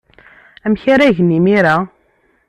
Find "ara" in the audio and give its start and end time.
0.93-1.15